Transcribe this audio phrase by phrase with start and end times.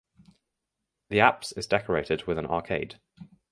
[1.09, 2.99] The apse is decorated with an arcade.